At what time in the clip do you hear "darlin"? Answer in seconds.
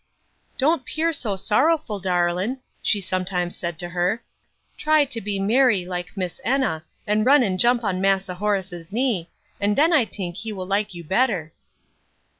1.99-2.57